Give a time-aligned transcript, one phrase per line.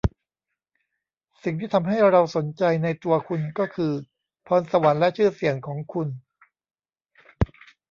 [1.43, 3.93] สิ่งที่ทำให้เราสนใจในตัวคุณก็คือ
[4.47, 6.07] พรสวรรค์และชื่อเสียงของคุณ